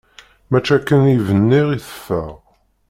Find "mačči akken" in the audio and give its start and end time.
0.49-1.01